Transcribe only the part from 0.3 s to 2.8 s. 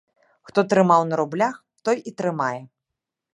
Хто трымаў на рублях, той і трымае.